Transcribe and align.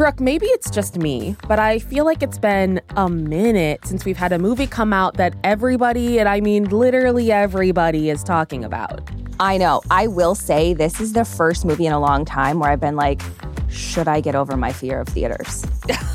Brooke, 0.00 0.18
maybe 0.18 0.46
it's 0.46 0.70
just 0.70 0.96
me, 0.96 1.36
but 1.46 1.58
I 1.58 1.78
feel 1.78 2.06
like 2.06 2.22
it's 2.22 2.38
been 2.38 2.80
a 2.96 3.06
minute 3.06 3.84
since 3.84 4.06
we've 4.06 4.16
had 4.16 4.32
a 4.32 4.38
movie 4.38 4.66
come 4.66 4.94
out 4.94 5.18
that 5.18 5.34
everybody, 5.44 6.18
and 6.18 6.26
I 6.26 6.40
mean 6.40 6.64
literally 6.70 7.30
everybody, 7.30 8.08
is 8.08 8.24
talking 8.24 8.64
about. 8.64 9.06
I 9.40 9.58
know. 9.58 9.82
I 9.90 10.06
will 10.06 10.34
say 10.34 10.72
this 10.72 11.02
is 11.02 11.12
the 11.12 11.26
first 11.26 11.66
movie 11.66 11.84
in 11.84 11.92
a 11.92 12.00
long 12.00 12.24
time 12.24 12.60
where 12.60 12.70
I've 12.70 12.80
been 12.80 12.96
like, 12.96 13.20
should 13.68 14.08
I 14.08 14.22
get 14.22 14.34
over 14.34 14.56
my 14.56 14.72
fear 14.72 15.00
of 15.00 15.08
theaters? 15.08 15.66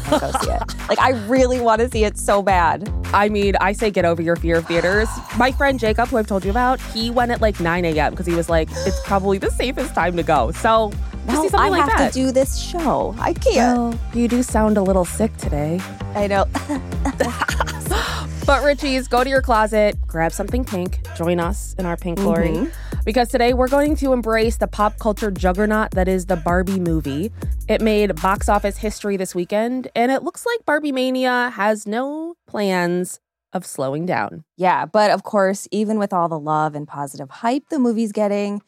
go 0.10 0.32
see 0.42 0.50
it. 0.50 0.64
Like, 0.90 1.00
I 1.00 1.12
really 1.28 1.60
want 1.60 1.82
to 1.82 1.90
see 1.90 2.06
it 2.06 2.18
so 2.18 2.42
bad. 2.42 2.92
I 3.14 3.30
mean, 3.30 3.56
I 3.62 3.74
say 3.74 3.92
get 3.92 4.06
over 4.06 4.22
your 4.22 4.36
fear 4.36 4.58
of 4.58 4.68
theaters. 4.68 5.10
My 5.38 5.52
friend 5.52 5.80
Jacob, 5.80 6.10
who 6.10 6.18
I've 6.18 6.28
told 6.28 6.44
you 6.44 6.50
about, 6.50 6.80
he 6.80 7.12
went 7.12 7.32
at 7.32 7.40
like 7.42 7.60
9 7.60 7.86
a.m. 7.86 8.12
because 8.14 8.26
he 8.26 8.34
was 8.34 8.50
like, 8.50 8.68
it's 8.72 9.00
probably 9.02 9.38
the 9.38 9.52
safest 9.52 9.94
time 9.94 10.16
to 10.18 10.24
go. 10.24 10.52
So, 10.52 10.92
well, 11.28 11.50
I 11.54 11.70
like 11.70 11.90
have 11.90 12.00
that. 12.00 12.14
to 12.14 12.20
do 12.20 12.32
this 12.32 12.58
show. 12.58 13.16
I 13.20 13.34
can't. 13.34 13.56
Well, 13.56 14.00
you 14.14 14.28
do 14.28 14.44
sound 14.44 14.78
a 14.78 14.82
little 14.82 15.06
sick 15.06 15.36
today. 15.38 15.80
I 16.16 16.28
know. 16.28 16.46
But 18.46 18.62
Richies, 18.62 19.10
go 19.10 19.24
to 19.24 19.30
your 19.30 19.42
closet, 19.42 19.98
grab 20.06 20.32
something 20.32 20.64
pink, 20.64 21.00
join 21.16 21.40
us 21.40 21.74
in 21.80 21.88
our 21.88 21.98
pink 21.98 22.20
glory. 22.20 22.50
Mm-hmm. 22.50 23.00
Because 23.04 23.30
today 23.30 23.56
we're 23.56 23.68
going 23.68 23.96
to 23.96 24.14
embrace 24.14 24.58
the 24.58 24.68
pop 24.68 25.00
culture 25.00 25.32
juggernaut 25.32 25.92
that 25.92 26.08
is 26.08 26.28
the 26.28 26.36
Barbie 26.36 26.80
movie. 26.80 27.32
It 27.68 27.82
made 27.82 28.16
box 28.22 28.48
office 28.48 28.78
history 28.78 29.18
this 29.18 29.34
weekend, 29.34 29.88
and 29.96 30.12
it 30.12 30.22
looks 30.22 30.46
like 30.46 30.64
Barbie 30.64 30.92
Mania 30.92 31.52
has 31.56 31.88
no 31.88 32.36
plans 32.46 33.20
of 33.52 33.66
slowing 33.66 34.06
down. 34.06 34.44
Yeah, 34.58 34.86
but 34.86 35.10
of 35.10 35.24
course, 35.24 35.68
even 35.72 35.98
with 35.98 36.14
all 36.14 36.30
the 36.30 36.40
love 36.40 36.76
and 36.76 36.88
positive 36.88 37.32
hype 37.32 37.70
the 37.70 37.80
movie's 37.80 38.12
getting, 38.12 38.62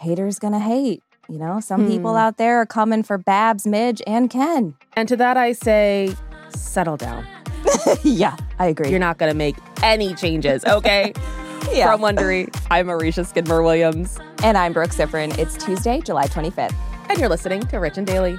haters 0.00 0.38
gonna 0.38 0.60
hate. 0.60 1.02
You 1.28 1.38
know, 1.38 1.58
some 1.60 1.86
people 1.88 2.12
Hmm. 2.12 2.16
out 2.18 2.36
there 2.36 2.60
are 2.60 2.66
coming 2.66 3.02
for 3.02 3.16
Babs, 3.18 3.66
Midge, 3.66 4.02
and 4.06 4.28
Ken. 4.28 4.74
And 4.94 5.08
to 5.08 5.16
that 5.16 5.36
I 5.36 5.52
say, 5.52 6.14
settle 6.50 6.96
down. 6.96 7.26
yeah, 8.02 8.36
I 8.58 8.66
agree. 8.66 8.90
You're 8.90 8.98
not 8.98 9.16
going 9.18 9.30
to 9.32 9.36
make 9.36 9.56
any 9.82 10.14
changes, 10.14 10.64
okay? 10.66 11.12
yeah. 11.72 11.90
From 11.90 12.02
Wondery, 12.02 12.54
I'm 12.70 12.88
Aricka 12.88 13.24
Skidmore 13.26 13.62
Williams, 13.62 14.18
and 14.42 14.58
I'm 14.58 14.72
Brooke 14.74 14.90
Siffrinn. 14.90 15.36
It's 15.38 15.56
Tuesday, 15.56 16.00
July 16.00 16.26
25th. 16.26 16.74
and 17.08 17.18
you're 17.18 17.28
listening 17.28 17.62
to 17.68 17.78
Rich 17.78 17.96
and 17.98 18.06
Daily. 18.06 18.38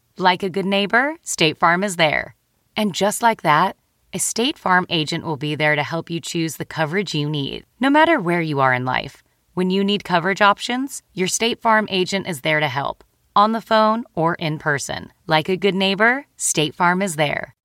Like 0.21 0.43
a 0.43 0.49
good 0.51 0.67
neighbor, 0.67 1.15
State 1.23 1.57
Farm 1.57 1.83
is 1.83 1.95
there. 1.95 2.35
And 2.77 2.93
just 2.93 3.23
like 3.23 3.41
that, 3.41 3.75
a 4.13 4.19
State 4.19 4.55
Farm 4.55 4.85
agent 4.87 5.25
will 5.25 5.35
be 5.35 5.55
there 5.55 5.75
to 5.75 5.81
help 5.81 6.11
you 6.11 6.19
choose 6.19 6.57
the 6.57 6.63
coverage 6.63 7.15
you 7.15 7.27
need, 7.27 7.65
no 7.79 7.89
matter 7.89 8.19
where 8.19 8.39
you 8.39 8.59
are 8.59 8.71
in 8.71 8.85
life. 8.85 9.23
When 9.55 9.71
you 9.71 9.83
need 9.83 10.03
coverage 10.03 10.39
options, 10.39 11.01
your 11.15 11.27
State 11.27 11.59
Farm 11.59 11.87
agent 11.89 12.27
is 12.27 12.41
there 12.41 12.59
to 12.59 12.67
help, 12.67 13.03
on 13.35 13.53
the 13.53 13.61
phone 13.61 14.03
or 14.13 14.35
in 14.35 14.59
person. 14.59 15.11
Like 15.25 15.49
a 15.49 15.57
good 15.57 15.73
neighbor, 15.73 16.27
State 16.37 16.75
Farm 16.75 17.01
is 17.01 17.15
there. 17.15 17.55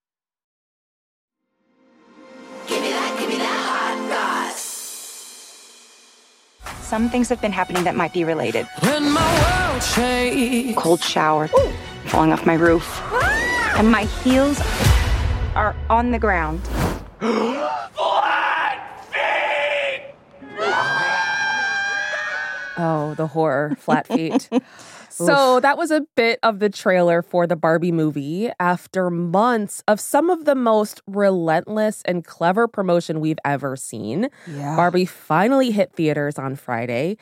Give 2.67 2.81
me 2.81 2.89
that, 2.89 3.19
give 3.21 3.29
me 3.29 3.37
that 3.37 3.67
hot 3.69 4.55
sauce. 4.55 5.77
Some 6.87 7.11
things 7.11 7.29
have 7.29 7.43
been 7.43 7.53
happening 7.53 7.85
that 7.85 7.97
might 7.97 8.15
be 8.15 8.25
related. 8.25 8.67
When 8.81 9.13
my 9.13 9.69
world 9.71 9.83
shakes. 9.83 10.79
Cold 10.79 11.03
shower, 11.03 11.51
falling 12.07 12.33
off 12.33 12.47
my 12.47 12.55
roof, 12.55 12.85
ah! 13.13 13.75
and 13.79 13.91
my 13.91 14.05
heels 14.05 14.61
are 15.55 15.75
on 15.91 16.11
the 16.11 16.19
ground. 16.19 16.61
Oh, 22.79 23.15
the 23.15 23.27
horror, 23.27 23.75
flat 23.79 24.07
feet. 24.09 24.49
so 25.09 25.61
that 25.61 25.79
was 25.79 25.91
a 25.91 26.03
bit 26.15 26.39
of 26.43 26.59
the 26.59 26.69
trailer 26.69 27.23
for 27.23 27.47
the 27.47 27.57
Barbie 27.57 27.93
movie 27.93 28.51
after 28.61 29.09
months 29.09 29.83
of 29.89 29.99
some 29.99 30.29
of 30.29 30.45
the 30.45 30.55
most 30.55 31.01
relentless 31.07 32.03
and 32.05 32.25
clever 32.25 32.69
promotion 32.69 33.21
we've 33.21 33.39
ever 33.45 33.77
seen. 33.77 34.29
Yeah. 34.47 34.77
Barbie 34.77 35.07
finally 35.07 35.71
hit 35.71 35.93
theaters 35.95 36.39
on 36.39 36.55
Friday. 36.55 37.17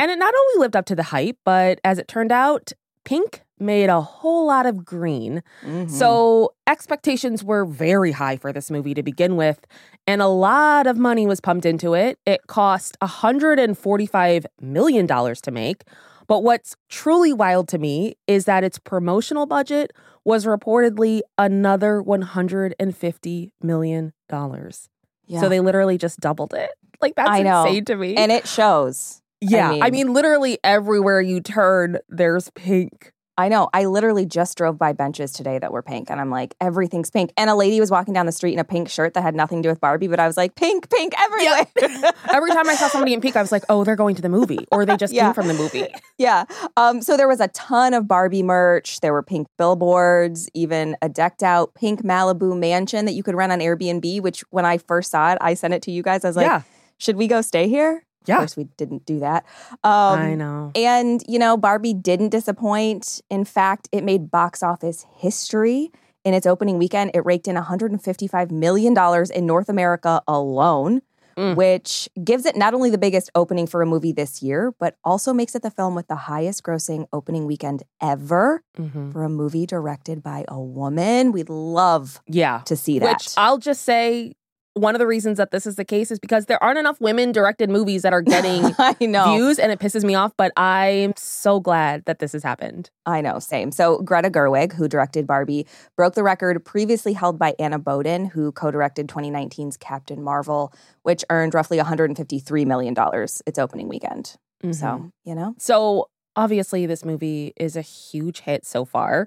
And 0.00 0.10
it 0.10 0.18
not 0.18 0.34
only 0.34 0.60
lived 0.60 0.76
up 0.76 0.86
to 0.86 0.96
the 0.96 1.04
hype, 1.04 1.38
but 1.44 1.80
as 1.84 1.98
it 1.98 2.08
turned 2.08 2.32
out, 2.32 2.72
pink 3.04 3.42
made 3.58 3.88
a 3.88 4.00
whole 4.00 4.46
lot 4.46 4.66
of 4.66 4.84
green. 4.84 5.42
Mm-hmm. 5.64 5.88
So 5.88 6.52
expectations 6.66 7.42
were 7.42 7.64
very 7.64 8.12
high 8.12 8.36
for 8.36 8.52
this 8.52 8.70
movie 8.70 8.94
to 8.94 9.02
begin 9.02 9.36
with, 9.36 9.66
and 10.06 10.20
a 10.22 10.26
lot 10.28 10.86
of 10.86 10.96
money 10.96 11.26
was 11.26 11.40
pumped 11.40 11.66
into 11.66 11.94
it. 11.94 12.18
It 12.26 12.46
cost 12.46 12.96
$145 13.02 14.46
million 14.60 15.06
to 15.06 15.50
make. 15.50 15.84
But 16.28 16.42
what's 16.42 16.74
truly 16.88 17.32
wild 17.32 17.68
to 17.68 17.78
me 17.78 18.16
is 18.26 18.46
that 18.46 18.64
its 18.64 18.78
promotional 18.78 19.46
budget 19.46 19.92
was 20.24 20.44
reportedly 20.44 21.20
another 21.38 22.02
$150 22.02 23.50
million. 23.62 24.12
Yeah. 24.28 25.40
So 25.40 25.48
they 25.48 25.60
literally 25.60 25.98
just 25.98 26.18
doubled 26.18 26.52
it. 26.54 26.70
Like 27.00 27.14
that's 27.14 27.30
I 27.30 27.42
know. 27.42 27.64
insane 27.66 27.84
to 27.86 27.96
me. 27.96 28.16
and 28.16 28.32
it 28.32 28.46
shows. 28.48 29.22
yeah, 29.40 29.68
I 29.70 29.90
mean- 29.90 30.06
mean, 30.06 30.14
literally 30.14 30.58
everywhere 30.64 31.20
you 31.20 31.40
turn, 31.40 31.98
there's 32.08 32.50
pink. 32.50 33.12
I 33.38 33.48
know. 33.48 33.68
I 33.74 33.84
literally 33.84 34.24
just 34.24 34.56
drove 34.56 34.78
by 34.78 34.92
benches 34.94 35.32
today 35.32 35.58
that 35.58 35.70
were 35.72 35.82
pink, 35.82 36.10
and 36.10 36.20
I'm 36.20 36.30
like, 36.30 36.54
everything's 36.60 37.10
pink. 37.10 37.32
And 37.36 37.50
a 37.50 37.54
lady 37.54 37.78
was 37.80 37.90
walking 37.90 38.14
down 38.14 38.24
the 38.24 38.32
street 38.32 38.54
in 38.54 38.58
a 38.58 38.64
pink 38.64 38.88
shirt 38.88 39.12
that 39.14 39.20
had 39.22 39.34
nothing 39.34 39.58
to 39.62 39.66
do 39.66 39.70
with 39.70 39.80
Barbie, 39.80 40.08
but 40.08 40.18
I 40.18 40.26
was 40.26 40.38
like, 40.38 40.54
pink, 40.54 40.88
pink 40.88 41.12
everywhere. 41.20 41.66
Every 42.32 42.50
time 42.50 42.68
I 42.68 42.74
saw 42.76 42.88
somebody 42.88 43.12
in 43.12 43.20
pink, 43.20 43.36
I 43.36 43.42
was 43.42 43.52
like, 43.52 43.64
oh, 43.68 43.84
they're 43.84 43.94
going 43.96 44.14
to 44.14 44.22
the 44.22 44.30
movie, 44.30 44.66
or 44.72 44.86
they 44.86 44.96
just 44.96 45.12
Yeah. 45.16 45.26
came 45.26 45.34
from 45.34 45.48
the 45.48 45.54
movie. 45.54 45.86
yeah. 46.18 46.44
Um, 46.78 47.02
so 47.02 47.18
there 47.18 47.28
was 47.28 47.40
a 47.40 47.48
ton 47.48 47.92
of 47.92 48.08
Barbie 48.08 48.42
merch. 48.42 49.00
There 49.00 49.12
were 49.12 49.22
pink 49.22 49.48
billboards, 49.58 50.48
even 50.54 50.96
a 51.02 51.08
decked 51.10 51.42
out 51.42 51.74
pink 51.74 52.02
Malibu 52.02 52.58
mansion 52.58 53.04
that 53.04 53.12
you 53.12 53.22
could 53.22 53.34
rent 53.34 53.52
on 53.52 53.58
Airbnb, 53.60 54.22
which 54.22 54.40
when 54.50 54.64
I 54.64 54.78
first 54.78 55.10
saw 55.10 55.32
it, 55.32 55.38
I 55.42 55.52
sent 55.52 55.74
it 55.74 55.82
to 55.82 55.90
you 55.90 56.02
guys. 56.02 56.24
I 56.24 56.28
was 56.28 56.36
like, 56.36 56.46
Yeah. 56.46 56.62
should 56.96 57.16
we 57.16 57.26
go 57.28 57.42
stay 57.42 57.68
here? 57.68 58.02
Yeah. 58.26 58.36
Of 58.36 58.40
course, 58.40 58.56
we 58.56 58.64
didn't 58.76 59.06
do 59.06 59.20
that. 59.20 59.44
Um, 59.84 60.18
I 60.18 60.34
know. 60.34 60.72
And, 60.74 61.22
you 61.28 61.38
know, 61.38 61.56
Barbie 61.56 61.94
didn't 61.94 62.30
disappoint. 62.30 63.20
In 63.30 63.44
fact, 63.44 63.88
it 63.92 64.04
made 64.04 64.30
box 64.30 64.62
office 64.62 65.06
history. 65.16 65.90
In 66.24 66.34
its 66.34 66.46
opening 66.46 66.76
weekend, 66.78 67.12
it 67.14 67.24
raked 67.24 67.46
in 67.46 67.54
$155 67.56 68.50
million 68.50 68.94
in 69.34 69.46
North 69.46 69.68
America 69.68 70.22
alone, 70.26 71.02
Mm. 71.38 71.54
which 71.54 72.08
gives 72.24 72.46
it 72.46 72.56
not 72.56 72.72
only 72.72 72.88
the 72.88 72.96
biggest 72.96 73.28
opening 73.34 73.66
for 73.66 73.82
a 73.82 73.86
movie 73.86 74.10
this 74.10 74.42
year, 74.42 74.72
but 74.80 74.96
also 75.04 75.34
makes 75.34 75.54
it 75.54 75.60
the 75.60 75.70
film 75.70 75.94
with 75.94 76.08
the 76.08 76.14
highest 76.16 76.62
grossing 76.62 77.06
opening 77.12 77.44
weekend 77.44 77.82
ever 78.00 78.62
Mhm. 78.78 79.12
for 79.12 79.22
a 79.22 79.28
movie 79.28 79.66
directed 79.66 80.22
by 80.22 80.46
a 80.48 80.58
woman. 80.58 81.32
We'd 81.32 81.50
love 81.50 82.22
Yeah. 82.26 82.62
to 82.64 82.74
see 82.74 82.98
that. 83.00 83.06
Which 83.18 83.34
I'll 83.36 83.58
just 83.58 83.82
say, 83.82 84.32
one 84.76 84.94
of 84.94 84.98
the 84.98 85.06
reasons 85.06 85.38
that 85.38 85.52
this 85.52 85.66
is 85.66 85.76
the 85.76 85.84
case 85.86 86.10
is 86.10 86.18
because 86.18 86.46
there 86.46 86.62
aren't 86.62 86.78
enough 86.78 87.00
women 87.00 87.32
directed 87.32 87.70
movies 87.70 88.02
that 88.02 88.12
are 88.12 88.20
getting 88.20 88.62
I 88.78 88.94
know. 89.00 89.34
views 89.34 89.58
and 89.58 89.72
it 89.72 89.78
pisses 89.78 90.04
me 90.04 90.14
off, 90.14 90.32
but 90.36 90.52
I'm 90.56 91.14
so 91.16 91.60
glad 91.60 92.04
that 92.04 92.18
this 92.18 92.32
has 92.32 92.42
happened. 92.42 92.90
I 93.06 93.22
know, 93.22 93.38
same. 93.38 93.72
So 93.72 94.02
Greta 94.02 94.28
Gerwig, 94.28 94.74
who 94.74 94.86
directed 94.86 95.26
Barbie, 95.26 95.66
broke 95.96 96.14
the 96.14 96.22
record 96.22 96.62
previously 96.62 97.14
held 97.14 97.38
by 97.38 97.54
Anna 97.58 97.78
Boden, 97.78 98.26
who 98.26 98.52
co-directed 98.52 99.08
2019's 99.08 99.78
Captain 99.78 100.22
Marvel, 100.22 100.74
which 101.04 101.24
earned 101.30 101.54
roughly 101.54 101.78
153 101.78 102.64
million 102.66 102.92
dollars 102.92 103.40
its 103.46 103.58
opening 103.58 103.88
weekend. 103.88 104.36
Mhm. 104.62 104.74
So 104.74 105.10
you 105.24 105.34
know, 105.34 105.54
So 105.58 106.08
obviously, 106.36 106.84
this 106.84 107.02
movie 107.02 107.54
is 107.56 107.76
a 107.76 107.80
huge 107.82 108.40
hit 108.40 108.66
so 108.66 108.84
far, 108.84 109.26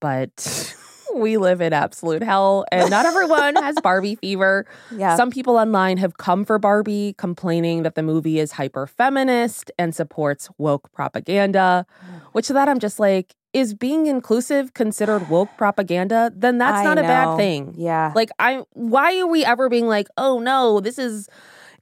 but 0.00 0.74
we 1.20 1.36
live 1.36 1.60
in 1.60 1.72
absolute 1.72 2.22
hell, 2.22 2.64
and 2.72 2.90
not 2.90 3.06
everyone 3.06 3.56
has 3.56 3.76
Barbie 3.82 4.16
fever. 4.16 4.66
yeah, 4.90 5.16
Some 5.16 5.30
people 5.30 5.56
online 5.56 5.96
have 5.98 6.16
come 6.18 6.44
for 6.44 6.58
Barbie, 6.58 7.14
complaining 7.18 7.82
that 7.84 7.94
the 7.94 8.02
movie 8.02 8.38
is 8.38 8.52
hyper 8.52 8.86
feminist 8.86 9.70
and 9.78 9.94
supports 9.94 10.48
woke 10.58 10.92
propaganda. 10.92 11.86
Which 12.32 12.48
to 12.48 12.52
that 12.54 12.68
I'm 12.68 12.78
just 12.80 12.98
like, 12.98 13.34
is 13.52 13.74
being 13.74 14.06
inclusive 14.06 14.74
considered 14.74 15.28
woke 15.28 15.48
propaganda? 15.56 16.32
Then 16.34 16.58
that's 16.58 16.78
I 16.80 16.84
not 16.84 16.98
a 16.98 17.02
bad 17.02 17.36
thing. 17.36 17.74
Yeah, 17.76 18.12
Like 18.14 18.30
I 18.40 18.62
why 18.72 19.18
are 19.20 19.26
we 19.28 19.44
ever 19.44 19.68
being 19.68 19.86
like, 19.86 20.08
"Oh 20.16 20.40
no, 20.40 20.80
this 20.80 20.98
is 20.98 21.28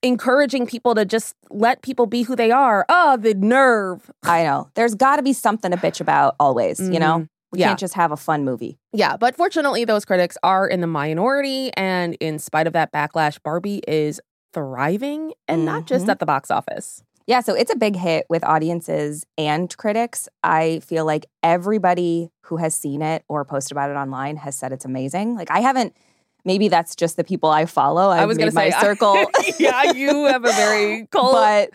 encouraging 0.02 0.66
people 0.66 0.94
to 0.94 1.04
just 1.04 1.34
let 1.50 1.80
people 1.82 2.06
be 2.06 2.22
who 2.22 2.36
they 2.36 2.50
are." 2.50 2.84
Oh, 2.88 3.16
the 3.16 3.32
nerve. 3.34 4.10
I 4.22 4.44
know. 4.44 4.68
There's 4.74 4.94
got 4.94 5.16
to 5.16 5.22
be 5.22 5.32
something 5.32 5.70
to 5.70 5.76
bitch 5.78 6.00
about 6.00 6.34
always. 6.38 6.78
You 6.80 6.98
know, 6.98 7.20
Mhm. 7.20 7.28
We 7.52 7.58
Yeah. 7.60 7.68
can't 7.68 7.78
just 7.78 7.94
have 7.94 8.10
a 8.10 8.16
fun 8.16 8.44
movie. 8.44 8.78
Yeah, 8.92 9.16
but 9.16 9.36
fortunately 9.36 9.84
those 9.84 10.04
critics 10.04 10.36
are 10.42 10.66
in 10.66 10.80
the 10.80 10.86
minority 10.86 11.70
and 11.76 12.14
in 12.14 12.38
spite 12.38 12.66
of 12.66 12.72
that 12.72 12.92
backlash, 12.92 13.38
Barbie 13.42 13.82
is 13.86 14.20
thriving 14.54 15.32
and 15.48 15.64
not 15.64 15.84
just 15.86 16.06
Mhm. 16.06 16.10
at 16.10 16.18
the 16.18 16.26
box 16.26 16.50
office. 16.50 17.02
Yeah, 17.26 17.40
so 17.40 17.54
it's 17.54 17.72
a 17.72 17.76
big 17.76 17.94
hit 17.96 18.26
with 18.28 18.42
audiences 18.44 19.24
and 19.38 19.74
critics. 19.76 20.28
I 20.42 20.80
feel 20.84 21.04
like 21.04 21.26
everybody 21.42 22.30
who 22.42 22.56
has 22.56 22.74
seen 22.74 23.00
it 23.00 23.24
or 23.28 23.44
posted 23.44 23.72
about 23.72 23.90
it 23.90 23.94
online 23.94 24.36
has 24.36 24.56
said 24.56 24.72
it's 24.72 24.84
amazing. 24.84 25.36
Like 25.36 25.50
I 25.50 25.60
haven't. 25.60 25.96
Maybe 26.44 26.68
that's 26.68 26.96
just 26.96 27.16
the 27.16 27.24
people 27.24 27.50
I 27.50 27.66
follow. 27.66 28.08
I've 28.10 28.22
I 28.22 28.26
was 28.26 28.36
going 28.36 28.50
to 28.50 28.54
say 28.56 28.70
my 28.70 28.80
circle. 28.80 29.16
yeah, 29.58 29.92
you 29.92 30.26
have 30.26 30.44
a 30.44 30.52
very 30.52 31.06
cold 31.10 31.32
but 31.34 31.70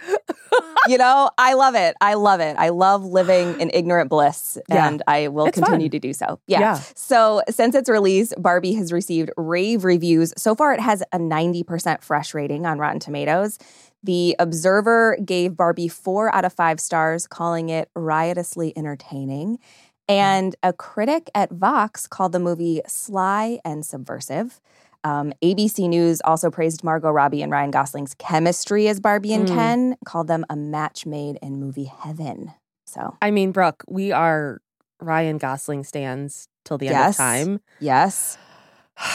you 0.88 0.98
know, 1.04 1.30
I 1.38 1.54
love 1.54 1.76
it. 1.76 1.96
I 2.02 2.16
love 2.16 2.40
it. 2.42 2.56
I 2.58 2.70
love 2.70 3.04
living 3.06 3.58
in 3.62 3.72
ignorant 3.74 4.10
bliss, 4.10 4.58
Yeah. 4.70 4.88
and 4.88 5.02
I 5.08 5.30
will 5.30 5.46
It's 5.46 5.56
continue 5.58 5.86
fun. 5.88 5.92
to 5.92 6.00
do 6.00 6.14
so. 6.14 6.40
Yeah. 6.48 6.60
Yeah. 6.60 6.74
So 6.96 7.42
since 7.50 7.76
its 7.76 7.90
release, 7.90 8.34
Barbie 8.38 8.74
has 8.74 8.92
received 8.92 9.32
rave 9.38 9.84
reviews. 9.86 10.34
So 10.38 10.54
far, 10.56 10.74
it 10.74 10.80
has 10.82 11.02
a 11.14 11.20
ninety 11.20 11.64
percent 11.64 12.04
fresh 12.04 12.34
rating 12.34 12.66
on 12.66 12.78
Rotten 12.78 13.00
Tomatoes. 13.00 13.58
The 14.04 14.36
Observer 14.40 15.18
gave 15.26 15.58
Barbie 15.58 15.88
four 15.88 16.34
out 16.34 16.46
of 16.46 16.54
five 16.54 16.80
stars, 16.80 17.26
calling 17.26 17.70
it 17.70 17.90
riotously 17.96 18.72
entertaining. 18.78 19.60
And 20.10 20.56
a 20.64 20.72
critic 20.74 21.30
at 21.36 21.52
Vox 21.52 22.08
called 22.08 22.32
the 22.32 22.40
movie 22.40 22.82
sly 22.88 23.60
and 23.66 23.86
subversive. 23.86 24.60
Um, 25.04 25.32
ABC 25.44 25.88
News 25.88 26.22
also 26.24 26.50
praised 26.50 26.84
Margot 26.84 27.12
Robbie 27.12 27.42
and 27.42 27.52
Ryan 27.52 27.72
Gosling's 27.72 28.14
chemistry 28.16 28.88
as 28.88 29.00
Barbie 29.00 29.34
and 29.34 29.48
Mm. 29.48 29.54
Ken, 29.56 29.98
called 30.06 30.28
them 30.28 30.46
a 30.50 30.56
match 30.56 31.06
made 31.06 31.38
in 31.42 31.60
movie 31.60 31.86
heaven. 31.86 32.54
So, 32.86 33.16
I 33.22 33.32
mean, 33.32 33.52
Brooke, 33.52 33.84
we 33.88 34.12
are 34.12 34.62
Ryan 35.02 35.38
Gosling 35.38 35.84
stands 35.84 36.48
till 36.66 36.78
the 36.78 36.88
end 36.88 36.96
Yes. 36.96 37.14
of 37.16 37.18
time. 37.18 37.60
yes. 37.80 38.38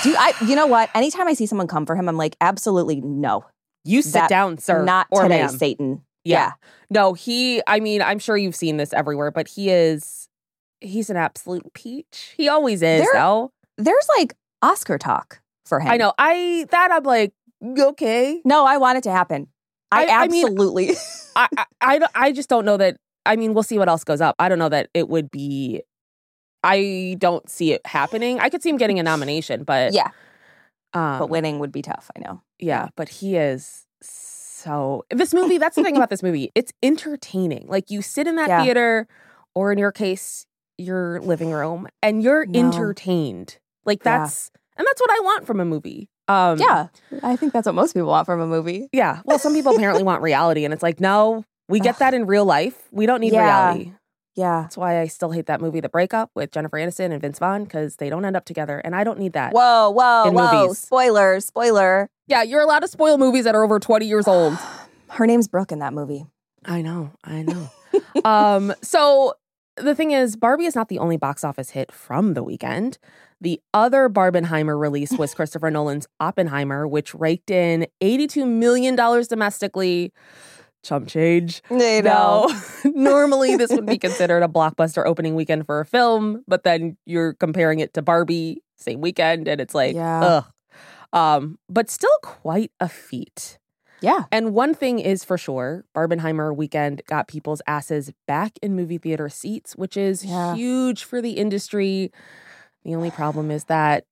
Do 0.04 0.14
I? 0.16 0.32
You 0.46 0.54
know 0.56 0.66
what? 0.66 0.88
Anytime 0.94 1.26
I 1.26 1.34
see 1.34 1.46
someone 1.46 1.66
come 1.66 1.86
for 1.86 1.96
him, 1.96 2.08
I'm 2.08 2.16
like, 2.16 2.36
absolutely 2.40 3.00
no, 3.00 3.44
You 3.84 4.00
sit 4.02 4.12
That- 4.12 4.28
down, 4.30 4.58
sir. 4.58 4.84
not 4.84 5.08
or 5.10 5.22
today, 5.24 5.40
ma'am. 5.40 5.48
Satan. 5.58 6.02
Yeah. 6.24 6.52
No, 6.88 7.14
he, 7.14 7.60
I 7.66 7.80
mean, 7.80 8.00
I'm 8.00 8.20
sure 8.20 8.36
you've 8.36 8.54
seen 8.54 8.76
this 8.76 8.92
everywhere, 8.92 9.32
but 9.32 9.48
he 9.48 9.70
is, 9.70 10.28
he's 10.82 11.10
an 11.10 11.16
absolute 11.16 11.72
peach. 11.74 12.34
He 12.36 12.48
always 12.48 12.82
is, 12.82 13.02
There- 13.02 13.08
though. 13.14 13.52
There's 13.78 14.06
like 14.18 14.34
Oscar 14.60 14.98
talk 14.98 15.40
for 15.64 15.80
him. 15.80 15.90
I 15.90 15.96
know. 15.96 16.12
I, 16.18 16.66
that 16.70 16.90
I'm 16.92 17.02
like, 17.04 17.32
okay. 17.64 18.40
No, 18.44 18.66
I 18.66 18.76
want 18.76 18.98
it 18.98 19.04
to 19.04 19.10
happen. 19.10 19.48
I, 19.90 20.06
I- 20.06 20.24
I 20.24 20.28
mean- 20.28 20.44
absolutely. 20.44 20.90
I, 21.36 21.48
I, 21.56 21.64
I, 21.80 22.00
I 22.14 22.32
just 22.32 22.48
don't 22.48 22.64
know 22.64 22.76
that. 22.76 22.96
I 23.24 23.36
mean, 23.36 23.54
we'll 23.54 23.62
see 23.62 23.78
what 23.78 23.88
else 23.88 24.04
goes 24.04 24.20
up. 24.20 24.34
I 24.38 24.48
don't 24.48 24.58
know 24.58 24.68
that 24.68 24.90
it 24.94 25.08
would 25.08 25.30
be. 25.30 25.82
I 26.64 27.16
don't 27.18 27.48
see 27.48 27.72
it 27.72 27.80
happening. 27.86 28.38
I 28.40 28.48
could 28.48 28.62
see 28.62 28.68
him 28.70 28.76
getting 28.76 28.98
a 28.98 29.02
nomination, 29.02 29.64
but 29.64 29.92
yeah, 29.92 30.08
um, 30.92 31.18
but 31.20 31.30
winning 31.30 31.58
would 31.58 31.72
be 31.72 31.82
tough. 31.82 32.10
I 32.16 32.20
know. 32.20 32.42
yeah, 32.58 32.88
but 32.96 33.08
he 33.08 33.36
is 33.36 33.86
so. 34.02 35.04
This 35.10 35.32
movie. 35.34 35.58
That's 35.58 35.76
the 35.76 35.82
thing 35.82 35.96
about 35.96 36.10
this 36.10 36.22
movie. 36.22 36.50
It's 36.54 36.72
entertaining. 36.82 37.66
Like 37.68 37.90
you 37.90 38.02
sit 38.02 38.26
in 38.26 38.36
that 38.36 38.48
Yeah. 38.48 38.62
theater, 38.64 39.08
or 39.54 39.72
in 39.72 39.78
your 39.78 39.92
case, 39.92 40.46
your 40.82 41.20
living 41.20 41.50
room, 41.50 41.88
and 42.02 42.22
you're 42.22 42.44
No. 42.46 42.58
entertained. 42.60 43.58
Like 43.84 44.04
Yeah. 44.04 44.18
that's 44.18 44.50
and 44.76 44.86
that's 44.86 45.00
what 45.00 45.10
I 45.10 45.20
want 45.20 45.46
from 45.46 45.60
a 45.60 45.64
movie. 45.64 46.08
Um, 46.28 46.58
Yeah, 46.58 46.86
I 47.22 47.36
think 47.36 47.52
that's 47.52 47.66
what 47.66 47.74
most 47.74 47.92
people 47.92 48.08
want 48.08 48.26
from 48.26 48.40
a 48.40 48.46
movie. 48.46 48.88
yeah. 48.92 49.20
Well, 49.24 49.38
some 49.38 49.52
people 49.54 49.74
apparently 49.74 50.02
want 50.02 50.22
reality, 50.22 50.64
and 50.64 50.72
it's 50.72 50.82
like, 50.82 50.98
no, 51.00 51.44
we 51.68 51.78
get 51.80 51.98
that 51.98 52.14
in 52.14 52.26
real 52.26 52.44
life. 52.44 52.88
We 52.90 53.04
don't 53.06 53.20
need 53.20 53.32
Yeah. 53.34 53.42
reality. 53.42 53.92
Yeah. 54.34 54.62
That's 54.62 54.78
why 54.78 54.98
I 55.00 55.08
still 55.08 55.30
hate 55.32 55.44
that 55.46 55.60
movie, 55.60 55.80
The 55.80 55.90
Breakup, 55.90 56.30
with 56.34 56.50
Jennifer 56.52 56.78
Aniston 56.78 57.12
and 57.12 57.20
Vince 57.20 57.38
Vaughn, 57.38 57.64
because 57.64 57.96
they 57.96 58.08
don't 58.08 58.24
end 58.24 58.34
up 58.34 58.46
together, 58.46 58.78
and 58.78 58.96
I 58.96 59.04
don't 59.04 59.18
need 59.18 59.34
that. 59.34 59.52
Whoa, 59.52 59.90
whoa, 59.90 60.30
whoa! 60.30 60.62
movies. 60.62 60.78
Spoiler, 60.78 61.38
spoiler. 61.40 62.08
Yeah, 62.28 62.42
you're 62.42 62.62
allowed 62.62 62.80
to 62.80 62.88
spoil 62.88 63.18
movies 63.18 63.44
that 63.44 63.54
are 63.54 63.62
over 63.62 63.78
20 63.78 64.06
years 64.06 64.26
old. 64.26 64.56
Her 65.10 65.26
name's 65.26 65.48
Brooke 65.48 65.70
in 65.72 65.80
that 65.80 65.92
movie. 65.92 66.24
I 66.64 66.80
know, 66.80 67.10
I 67.24 67.42
know. 67.42 67.68
um, 68.24 68.72
so 68.80 69.34
the 69.76 69.94
thing 69.94 70.10
is, 70.10 70.36
Barbie 70.36 70.66
is 70.66 70.74
not 70.74 70.88
the 70.88 70.98
only 70.98 71.16
box 71.16 71.44
office 71.44 71.70
hit 71.70 71.92
from 71.92 72.34
the 72.34 72.42
weekend. 72.42 72.98
The 73.40 73.60
other 73.74 74.08
Barbenheimer 74.08 74.78
release 74.78 75.12
was 75.12 75.34
Christopher 75.34 75.70
Nolan's 75.70 76.06
Oppenheimer, 76.20 76.86
which 76.86 77.14
raked 77.14 77.50
in 77.50 77.86
$82 78.02 78.46
million 78.46 78.94
domestically. 78.96 80.12
Chump 80.84 81.08
change. 81.08 81.62
You 81.70 82.02
No, 82.02 82.52
normally 82.84 83.56
this 83.56 83.70
would 83.70 83.86
be 83.86 83.98
considered 84.06 84.42
a 84.42 84.48
blockbuster 84.48 85.06
opening 85.06 85.34
weekend 85.34 85.64
for 85.66 85.80
a 85.80 85.84
film, 85.84 86.42
but 86.48 86.64
then 86.64 86.96
you're 87.06 87.34
comparing 87.34 87.80
it 87.80 87.94
to 87.94 88.02
Barbie 88.02 88.62
same 88.76 89.00
weekend, 89.00 89.46
and 89.48 89.60
it's 89.60 89.74
like, 89.74 89.94
Yeah. 89.94 90.20
ugh. 90.20 90.44
Um, 91.12 91.58
but 91.68 91.90
still 91.90 92.10
quite 92.22 92.72
a 92.80 92.88
feat. 92.88 93.58
Yeah. 94.02 94.24
And 94.32 94.52
one 94.54 94.74
thing 94.74 94.98
is 94.98 95.24
for 95.24 95.38
sure, 95.38 95.84
Barbenheimer 95.96 96.54
weekend 96.54 97.02
got 97.06 97.28
people's 97.28 97.62
asses 97.66 98.12
back 98.26 98.58
in 98.62 98.74
movie 98.76 98.98
theater 98.98 99.28
seats, 99.28 99.76
which 99.76 99.96
is 99.96 100.24
Yeah. 100.24 100.54
huge 100.54 101.04
for 101.04 101.22
the 101.22 101.32
industry. 101.32 102.12
The 102.84 102.94
only 102.96 103.10
problem 103.12 103.50
is 103.50 103.64
that 103.64 104.04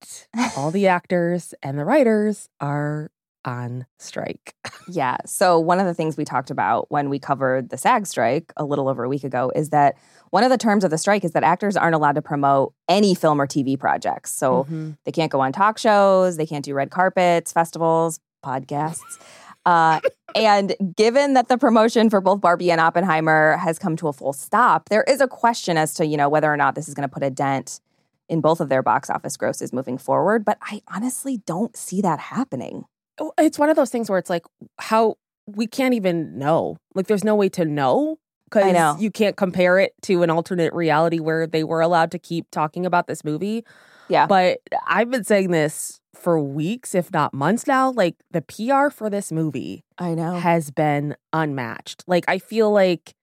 all 0.56 0.70
the 0.70 0.86
actors 0.98 1.54
and 1.62 1.78
the 1.78 1.84
writers 1.84 2.48
are 2.60 3.10
on 3.44 3.86
strike. 3.98 4.54
Yeah. 4.92 5.18
So, 5.24 5.56
one 5.60 5.78
of 5.78 5.86
the 5.86 5.94
things 5.94 6.16
we 6.16 6.24
talked 6.24 6.50
about 6.50 6.86
when 6.90 7.08
we 7.10 7.20
covered 7.20 7.68
the 7.70 7.78
SAG 7.78 8.08
strike 8.08 8.52
a 8.56 8.64
little 8.64 8.88
over 8.88 9.04
a 9.04 9.08
week 9.08 9.22
ago 9.22 9.52
is 9.54 9.70
that 9.70 9.94
one 10.30 10.42
of 10.42 10.50
the 10.50 10.58
terms 10.58 10.82
of 10.82 10.90
the 10.90 10.98
strike 10.98 11.24
is 11.24 11.30
that 11.32 11.44
actors 11.44 11.76
aren't 11.76 11.94
allowed 11.94 12.16
to 12.16 12.22
promote 12.22 12.74
any 12.88 13.14
film 13.14 13.40
or 13.40 13.46
TV 13.46 13.78
projects. 13.78 14.32
So, 14.32 14.64
Mhm. 14.68 14.96
they 15.04 15.12
can't 15.12 15.30
go 15.30 15.40
on 15.40 15.52
talk 15.52 15.78
shows, 15.78 16.36
they 16.38 16.46
can't 16.46 16.64
do 16.64 16.74
red 16.74 16.90
carpets, 16.90 17.52
festivals, 17.52 18.18
podcasts. 18.44 19.18
Uh, 19.66 20.00
and 20.34 20.74
given 20.96 21.34
that 21.34 21.48
the 21.48 21.58
promotion 21.58 22.08
for 22.08 22.20
both 22.20 22.40
Barbie 22.40 22.70
and 22.70 22.80
Oppenheimer 22.80 23.56
has 23.58 23.78
come 23.78 23.96
to 23.96 24.08
a 24.08 24.12
full 24.12 24.32
stop, 24.32 24.88
there 24.88 25.04
is 25.04 25.20
a 25.20 25.28
question 25.28 25.76
as 25.76 25.94
to 25.94 26.06
you 26.06 26.16
know 26.16 26.28
whether 26.28 26.52
or 26.52 26.56
not 26.56 26.74
this 26.74 26.88
is 26.88 26.94
going 26.94 27.08
to 27.08 27.12
put 27.12 27.22
a 27.22 27.30
dent 27.30 27.80
in 28.28 28.40
both 28.40 28.60
of 28.60 28.68
their 28.68 28.82
box 28.82 29.10
office 29.10 29.36
grosses 29.36 29.72
moving 29.72 29.98
forward. 29.98 30.44
But 30.44 30.58
I 30.62 30.82
honestly 30.88 31.38
don't 31.46 31.76
see 31.76 32.00
that 32.00 32.18
happening. 32.18 32.84
Oh, 33.18 33.32
it's 33.38 33.58
one 33.58 33.68
of 33.68 33.76
those 33.76 33.90
things 33.90 34.08
where 34.08 34.18
it's 34.18 34.30
like 34.30 34.46
how 34.78 35.16
we 35.46 35.66
can't 35.66 35.94
even 35.94 36.38
know. 36.38 36.76
Like 36.94 37.06
there's 37.06 37.24
no 37.24 37.34
way 37.34 37.48
to 37.50 37.64
know 37.64 38.18
because 38.44 39.00
you 39.00 39.10
can't 39.10 39.36
compare 39.36 39.78
it 39.78 39.92
to 40.02 40.22
an 40.22 40.30
alternate 40.30 40.72
reality 40.72 41.20
where 41.20 41.46
they 41.46 41.64
were 41.64 41.80
allowed 41.80 42.10
to 42.12 42.18
keep 42.18 42.50
talking 42.50 42.84
about 42.86 43.06
this 43.06 43.24
movie. 43.24 43.64
Yeah. 44.08 44.26
But 44.26 44.58
I've 44.86 45.10
been 45.10 45.24
saying 45.24 45.50
this 45.50 45.99
for 46.20 46.40
weeks, 46.40 46.94
if 46.94 47.12
not 47.12 47.32
months 47.34 47.66
now. 47.66 47.90
Like 47.90 48.16
the 48.30 48.42
PR 48.42 48.90
for 48.90 49.08
this 49.10 49.32
movie 49.32 49.84
I 49.98 50.14
know. 50.14 50.34
has 50.34 50.70
been 50.70 51.16
unmatched. 51.32 52.04
Like 52.06 52.24
I 52.28 52.38
feel 52.38 52.70
like 52.70 53.14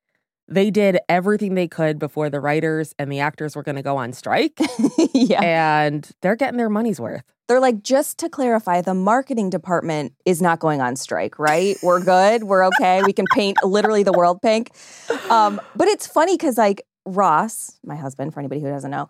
they 0.48 0.72
did 0.72 0.98
everything 1.10 1.56
they 1.56 1.68
could 1.68 2.00
before 2.00 2.30
the 2.30 2.39
writers 2.39 2.94
and 2.98 3.12
the 3.12 3.20
actors 3.20 3.56
were 3.56 3.63
going 3.63 3.75
to 3.75 3.82
go 3.82 3.98
on 3.98 4.13
strike, 4.13 4.58
yeah. 5.13 5.42
and 5.42 6.10
they're 6.22 6.38
getting 6.38 6.58
their 6.58 6.70
money's 6.70 7.00
worth. 7.00 7.24
They're 7.48 7.60
like, 7.60 7.82
just 7.82 8.18
to 8.20 8.30
clarify, 8.30 8.82
the 8.82 8.94
marketing 8.94 9.50
department 9.50 10.13
is 10.25 10.42
not 10.42 10.60
going 10.60 10.82
on 10.82 10.98
strike, 10.98 11.39
right? 11.39 11.77
We're 11.82 12.04
good. 12.04 12.44
We're 12.44 12.66
okay. 12.68 13.01
We 13.04 13.13
can 13.13 13.25
paint 13.34 13.58
literally 13.63 14.04
the 14.04 14.12
world 14.12 14.42
pink. 14.42 14.72
Um, 15.30 15.62
but 15.75 15.88
it's 15.88 16.06
funny 16.06 16.34
because, 16.34 16.58
like, 16.58 16.82
Ross, 17.06 17.80
my 17.86 17.96
husband, 17.96 18.34
for 18.34 18.42
anybody 18.42 18.60
who 18.60 18.68
doesn't 18.68 18.92
know, 18.92 19.08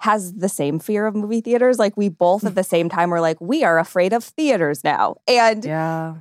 has 0.00 0.32
the 0.34 0.48
same 0.48 0.78
fear 0.78 1.06
of 1.06 1.14
movie 1.14 1.40
theaters. 1.40 1.78
Like 1.78 1.96
we 1.96 2.08
both 2.08 2.44
at 2.44 2.54
the 2.54 2.64
same 2.64 2.88
time 2.88 3.10
were 3.10 3.20
like, 3.20 3.40
we 3.40 3.62
are 3.64 3.78
afraid 3.78 4.12
of 4.12 4.24
theaters 4.24 4.82
now. 4.82 5.16
And 5.28 5.64
Yeah. 5.64 6.14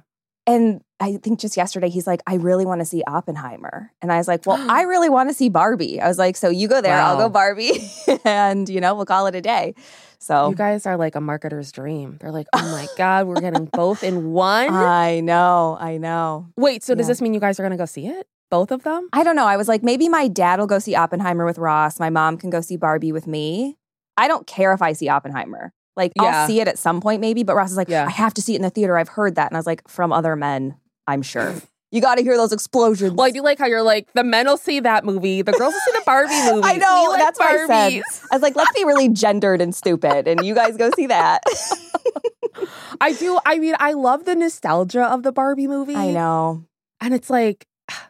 and 0.45 0.81
I 0.99 1.15
think 1.17 1.39
just 1.39 1.55
yesterday 1.55 1.87
he's 1.89 2.05
like, 2.05 2.21
I 2.27 2.35
really 2.35 2.65
want 2.65 2.81
to 2.81 2.85
see 2.85 3.03
Oppenheimer. 3.07 3.91
And 4.01 4.11
I 4.11 4.17
was 4.17 4.27
like, 4.27 4.45
Well, 4.45 4.59
I 4.69 4.81
really 4.93 5.09
want 5.09 5.29
to 5.29 5.33
see 5.33 5.47
Barbie. 5.49 6.01
I 6.01 6.07
was 6.07 6.17
like, 6.17 6.35
So 6.35 6.49
you 6.49 6.67
go 6.67 6.81
there, 6.81 6.99
I'll 6.99 7.17
go 7.17 7.29
Barbie, 7.29 7.89
and 8.25 8.67
you 8.67 8.81
know, 8.81 8.95
we'll 8.95 9.05
call 9.05 9.27
it 9.27 9.35
a 9.35 9.41
day. 9.41 9.75
So 10.19 10.49
You 10.49 10.55
guys 10.55 10.85
are 10.85 10.97
like 10.97 11.15
a 11.15 11.19
marketer's 11.19 11.71
dream. 11.71 12.17
They're 12.19 12.33
like, 12.33 12.47
oh 12.53 12.67
my 12.69 12.89
God, 12.97 13.27
we're 13.27 13.39
getting 13.39 13.65
both 13.73 14.03
in 14.03 14.31
one. 14.33 14.73
I 14.73 15.21
know, 15.21 15.77
I 15.79 15.97
know. 15.97 16.47
Wait, 16.57 16.83
so 16.83 16.93
does 16.95 17.07
this 17.07 17.21
mean 17.21 17.33
you 17.33 17.39
guys 17.39 17.57
are 17.59 17.63
going 17.63 17.71
to 17.71 17.77
go 17.77 17.85
see 17.85 18.07
it? 18.07 18.27
Both 18.49 18.71
of 18.71 18.83
them? 18.83 19.09
I 19.13 19.23
don't 19.23 19.35
know. 19.35 19.45
I 19.45 19.57
was 19.57 19.67
like, 19.67 19.83
maybe 19.83 20.09
my 20.09 20.27
dad 20.27 20.59
will 20.59 20.67
go 20.67 20.79
see 20.79 20.95
Oppenheimer 20.95 21.45
with 21.45 21.57
Ross. 21.57 21.99
My 21.99 22.09
mom 22.09 22.37
can 22.37 22.49
go 22.49 22.61
see 22.61 22.77
Barbie 22.77 23.11
with 23.11 23.27
me. 23.27 23.77
I 24.17 24.27
don't 24.27 24.47
care 24.47 24.73
if 24.73 24.81
I 24.81 24.93
see 24.93 25.07
Oppenheimer. 25.07 25.71
Like, 25.95 26.13
Yeah. 26.15 26.41
I'll 26.41 26.47
see 26.47 26.59
it 26.59 26.67
at 26.67 26.77
some 26.79 26.99
point, 27.01 27.21
maybe. 27.21 27.43
But 27.43 27.55
Ross 27.55 27.71
is 27.71 27.77
like, 27.77 27.89
Yeah. 27.89 28.05
I 28.05 28.09
have 28.11 28.33
to 28.35 28.41
see 28.41 28.53
it 28.53 28.57
in 28.57 28.61
the 28.63 28.69
theater. 28.69 28.97
I've 28.97 29.09
heard 29.09 29.35
that. 29.35 29.47
And 29.51 29.55
I 29.55 29.59
was 29.59 29.67
like, 29.67 29.87
from 29.87 30.11
other 30.11 30.35
men, 30.35 30.75
I'm 31.07 31.21
sure. 31.21 31.55
You 31.91 32.01
got 32.01 32.19
to 32.19 32.21
hear 32.21 32.37
those 32.37 32.53
explosions. 32.53 33.13
Well, 33.13 33.25
I 33.25 33.31
do 33.31 33.41
like 33.41 33.57
how 33.57 33.65
you're 33.65 33.81
like, 33.81 34.13
the 34.13 34.23
men 34.23 34.45
will 34.45 34.57
see 34.57 34.79
that 34.79 35.03
movie, 35.05 35.41
the 35.41 35.53
girls 35.53 35.73
will 35.73 35.81
see 35.81 35.91
the 35.93 36.03
Barbie 36.05 36.29
movie. 36.53 36.61
I 36.63 36.75
know. 36.77 37.01
We 37.05 37.07
like 37.13 37.19
that's 37.19 37.39
what 37.39 37.49
I 37.49 37.65
said. 37.65 38.03
I 38.31 38.35
was 38.35 38.43
like, 38.43 38.55
let's 38.55 38.71
be 38.73 38.85
really 38.85 39.09
gendered 39.09 39.59
and 39.59 39.73
stupid. 39.73 40.27
And 40.27 40.45
you 40.45 40.53
guys 40.53 40.77
go 40.77 40.91
see 40.95 41.07
that. 41.07 41.41
I 43.01 43.13
do. 43.13 43.39
I 43.43 43.57
mean, 43.57 43.73
I 43.79 43.93
love 43.93 44.25
the 44.25 44.35
nostalgia 44.35 45.03
of 45.03 45.23
the 45.23 45.31
Barbie 45.31 45.65
movie. 45.65 45.95
I 45.95 46.11
know. 46.11 46.63
And 47.01 47.13
it's 47.13 47.29
like, 47.31 47.65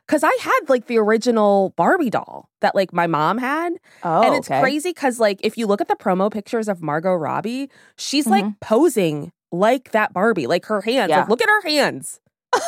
because 0.09 0.23
I 0.23 0.35
had 0.41 0.59
like 0.69 0.87
the 0.87 0.97
original 0.97 1.71
Barbie 1.77 2.09
doll 2.09 2.49
that 2.61 2.73
like 2.73 2.91
my 2.91 3.05
mom 3.05 3.37
had. 3.37 3.73
Oh, 4.01 4.23
and 4.23 4.33
it's 4.33 4.49
okay. 4.49 4.59
crazy 4.59 4.89
because 4.89 5.19
like 5.19 5.39
if 5.43 5.55
you 5.55 5.67
look 5.67 5.81
at 5.81 5.87
the 5.87 5.95
promo 5.95 6.31
pictures 6.31 6.67
of 6.67 6.81
Margot 6.81 7.13
Robbie, 7.13 7.69
she's 7.95 8.25
like 8.25 8.43
Mhm. 8.43 8.59
posing 8.59 9.31
like 9.51 9.91
that 9.91 10.11
Barbie, 10.11 10.47
like 10.47 10.65
her 10.65 10.81
hands. 10.81 11.09
Yeah. 11.11 11.19
Like, 11.19 11.29
look 11.29 11.41
at 11.43 11.47
her 11.49 11.61
hands. 11.61 12.19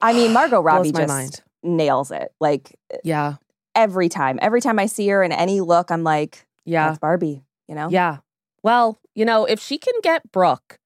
I 0.00 0.14
mean, 0.14 0.32
Margot 0.32 0.60
Robbie 0.62 0.92
just 0.92 1.08
mind. 1.08 1.42
nails 1.62 2.10
it. 2.10 2.32
Like 2.40 2.74
Yeah. 3.04 3.34
every 3.74 4.08
time. 4.08 4.38
Every 4.40 4.62
time 4.62 4.78
I 4.78 4.86
see 4.86 5.08
her 5.08 5.22
in 5.22 5.30
any 5.30 5.60
look, 5.60 5.90
I'm 5.90 6.04
like, 6.04 6.46
Yeah. 6.64 6.86
that's 6.88 6.98
Barbie, 7.00 7.42
you 7.68 7.74
know? 7.74 7.88
Yeah. 7.90 8.18
Well, 8.62 8.98
you 9.14 9.26
know, 9.26 9.44
if 9.44 9.60
she 9.60 9.76
can 9.76 9.94
get 10.02 10.30
Brooke 10.32 10.78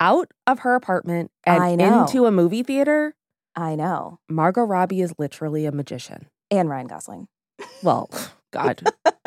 out 0.00 0.30
of 0.46 0.60
her 0.60 0.74
apartment 0.74 1.30
and 1.44 1.80
into 1.80 2.26
a 2.26 2.30
movie 2.30 2.62
theater, 2.62 3.14
I 3.58 3.74
know. 3.74 4.20
Margot 4.28 4.62
Robbie 4.62 5.00
is 5.00 5.12
literally 5.18 5.66
a 5.66 5.72
magician. 5.72 6.28
And 6.48 6.68
Ryan 6.70 6.86
Gosling. 6.86 7.26
Well, 7.82 8.08
God, 8.52 8.82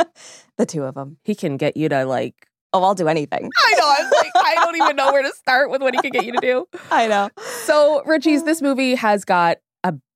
The 0.58 0.66
two 0.66 0.84
of 0.84 0.96
them. 0.96 1.18
he 1.26 1.36
can 1.36 1.58
get 1.58 1.76
you 1.76 1.90
to 1.90 2.06
like. 2.06 2.48
Oh, 2.72 2.82
I'll 2.82 2.96
do 2.96 3.10
anything. 3.10 3.50
I 3.58 3.74
know. 3.78 3.94
I'm 4.00 4.10
like, 4.10 4.32
I 4.36 4.56
don't 4.56 4.76
even 4.78 4.96
know 4.96 5.12
where 5.12 5.22
to 5.24 5.34
start 5.36 5.70
with 5.70 5.82
what 5.82 5.94
he 5.94 6.02
can 6.02 6.12
get 6.12 6.24
you 6.24 6.32
to 6.32 6.40
do. 6.40 6.66
I 6.92 7.08
know. 7.08 7.30
So, 7.66 8.02
Richie's, 8.06 8.44
this 8.44 8.62
movie 8.62 8.96
has 8.96 9.26
got 9.26 9.58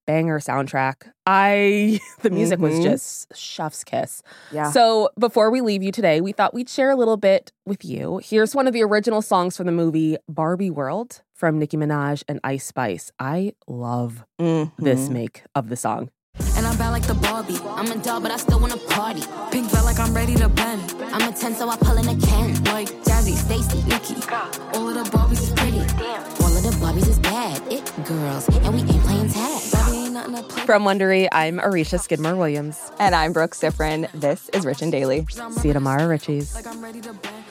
banger 0.05 0.39
soundtrack. 0.39 1.11
I, 1.25 1.99
the 2.21 2.29
music 2.29 2.59
was 2.59 2.75
Mhm. 2.75 2.83
just 2.83 3.35
chef's 3.35 3.83
kiss. 3.83 4.21
Yeah. 4.51 4.71
So, 4.71 5.09
before 5.19 5.49
we 5.51 5.61
leave 5.61 5.81
you 5.83 5.91
today, 5.91 6.21
we 6.21 6.31
thought 6.31 6.53
we'd 6.53 6.69
share 6.69 6.91
a 6.91 6.95
little 6.95 7.17
bit 7.17 7.51
with 7.65 7.83
you. 7.83 8.19
Here's 8.23 8.55
one 8.55 8.67
of 8.67 8.73
the 8.73 8.83
original 8.83 9.21
songs 9.21 9.57
from 9.57 9.65
the 9.65 9.71
movie 9.71 10.17
Barbie 10.29 10.69
World 10.71 11.21
from 11.33 11.59
Nicki 11.59 11.77
Minaj 11.77 12.23
and 12.27 12.39
Ice 12.43 12.65
Spice. 12.65 13.11
I 13.19 13.53
love 13.67 14.23
this 14.37 15.07
Mhm. 15.07 15.09
make 15.09 15.43
of 15.55 15.69
the 15.69 15.75
song. 15.75 16.09
And 16.57 16.67
I'm 16.67 16.77
bad 16.77 16.89
like 16.89 17.03
the 17.07 17.13
Barbie. 17.13 17.57
I'm 17.65 17.89
a 17.91 17.95
doll, 18.03 18.19
but 18.19 18.29
I 18.29 18.35
still 18.37 18.59
wanna 18.59 18.75
party. 18.89 19.23
Pink 19.51 19.69
felt 19.71 19.85
like 19.85 19.99
I'm 19.99 20.13
ready 20.13 20.35
to 20.35 20.49
bend. 20.49 20.93
I'm 21.13 21.21
a 21.29 21.31
10, 21.31 21.55
so 21.55 21.69
I 21.69 21.77
pull 21.77 21.97
in 21.97 22.07
a 22.09 22.15
Ken. 22.27 22.53
Like 22.65 22.89
Jazzy, 23.03 23.35
Stacy, 23.35 23.81
Nikki. 23.87 24.15
All 24.77 24.89
of 24.89 24.95
the 24.95 25.09
Barbies 25.17 25.41
is 25.43 25.51
pretty. 25.51 25.79
All 26.43 26.51
of 26.57 26.61
the 26.63 26.75
Barbies 26.83 27.07
is 27.07 27.19
bad. 27.19 27.61
It 27.71 27.83
girls, 28.05 28.49
and 28.49 28.73
we 28.73 28.81
ain't 28.81 29.03
playing 29.03 29.29
tag. 29.29 29.54
From 30.15 30.83
Wondery, 30.83 31.27
I'm 31.31 31.59
Aricka 31.59 31.99
Skidmore 31.99 32.35
Williams. 32.37 32.91
And 32.99 33.13
I'm 33.13 33.33
Brooke 33.33 33.51
Siffrinn. 33.51 34.09
This 34.13 34.47
is 34.49 34.65
Rich 34.65 34.81
and 34.81 34.91
Daily. 34.91 35.25
See 35.27 35.67
you 35.67 35.73
tomorrow, 35.73 36.07
Richies. 36.07 36.55
Like 36.55 36.65
I'm 36.67 36.81
ready 36.81 37.01
to 37.01 37.13
bend. 37.13 37.43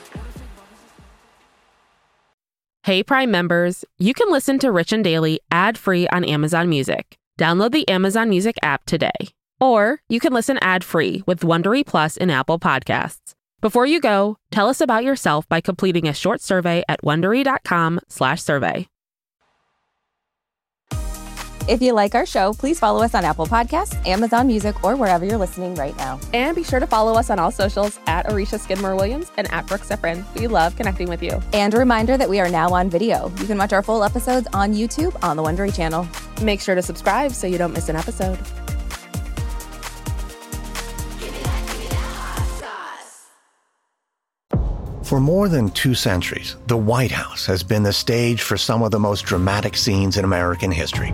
Hey, 2.83 3.03
Prime 3.03 3.31
members, 3.31 3.85
you 3.97 4.13
can 4.13 4.31
listen 4.31 4.57
to 4.59 4.71
Rich 4.71 4.93
and 4.93 5.03
Daily 5.03 5.39
ad 5.51 5.77
free 5.77 6.07
on 6.09 6.23
Amazon 6.23 6.67
Music. 6.69 7.17
Download 7.39 7.71
the 7.71 7.87
Amazon 7.87 8.29
Music 8.29 8.57
app 8.63 8.85
today. 8.85 9.11
Or 9.59 10.01
you 10.09 10.19
can 10.19 10.33
listen 10.33 10.57
ad 10.61 10.83
free 10.83 11.23
with 11.25 11.41
Wondery 11.41 11.85
Plus 11.85 12.17
in 12.17 12.29
Apple 12.29 12.59
Podcasts. 12.59 13.33
Before 13.61 13.85
you 13.85 13.99
go, 13.99 14.37
tell 14.51 14.69
us 14.69 14.81
about 14.81 15.03
yourself 15.03 15.47
by 15.49 15.61
completing 15.61 16.07
a 16.07 16.13
short 16.13 16.41
survey 16.41 16.83
at 16.87 17.01
wondery.com/slash 17.03 18.41
survey. 18.41 18.87
If 21.67 21.81
you 21.81 21.93
like 21.93 22.13
our 22.13 22.27
show, 22.27 22.53
please 22.53 22.79
follow 22.79 23.01
us 23.01 23.15
on 23.15 23.25
Apple 23.25 23.47
Podcasts, 23.47 23.95
Amazon 24.05 24.45
Music, 24.45 24.83
or 24.83 24.95
wherever 24.95 25.25
you're 25.25 25.39
listening 25.39 25.73
right 25.73 25.97
now. 25.97 26.19
And 26.31 26.55
be 26.55 26.63
sure 26.63 26.79
to 26.79 26.85
follow 26.85 27.13
us 27.13 27.31
on 27.31 27.39
all 27.39 27.49
socials 27.49 27.99
at 28.05 28.27
Aricka 28.27 28.59
Skidmore 28.59 28.95
Williams 28.95 29.31
and 29.37 29.51
at 29.51 29.65
Brooke 29.65 29.81
Siffrinn. 29.81 30.23
We 30.39 30.45
love 30.45 30.75
connecting 30.75 31.09
with 31.09 31.23
you. 31.23 31.41
And 31.53 31.73
a 31.73 31.77
reminder 31.79 32.17
that 32.17 32.29
we 32.29 32.39
are 32.39 32.49
now 32.49 32.69
on 32.69 32.91
video. 32.91 33.31
You 33.39 33.47
can 33.47 33.57
watch 33.57 33.73
our 33.73 33.81
full 33.81 34.03
episodes 34.03 34.47
on 34.53 34.75
YouTube 34.75 35.17
on 35.23 35.37
the 35.37 35.41
Wondery 35.41 35.75
channel. 35.75 36.07
Make 36.43 36.61
sure 36.61 36.75
to 36.75 36.83
subscribe 36.83 37.31
so 37.31 37.47
you 37.47 37.57
don't 37.57 37.73
miss 37.73 37.89
an 37.89 37.95
episode. 37.95 38.37
For 45.03 45.19
more 45.19 45.49
than 45.49 45.69
two 45.69 45.95
centuries, 45.95 46.57
the 46.67 46.77
White 46.77 47.11
House 47.11 47.47
has 47.47 47.63
been 47.63 47.81
the 47.81 47.93
stage 47.93 48.43
for 48.43 48.55
some 48.55 48.83
of 48.83 48.91
the 48.91 48.99
most 48.99 49.25
dramatic 49.25 49.75
scenes 49.75 50.17
in 50.17 50.25
American 50.25 50.71
history. 50.71 51.13